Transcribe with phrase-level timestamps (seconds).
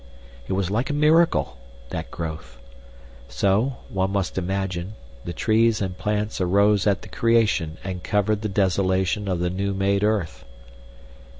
[0.47, 1.57] It was like a miracle,
[1.91, 2.57] that growth.
[3.27, 8.49] So, one must imagine, the trees and plants arose at the Creation and covered the
[8.49, 10.43] desolation of the new made earth.